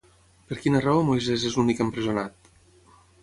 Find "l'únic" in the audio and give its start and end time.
1.59-1.85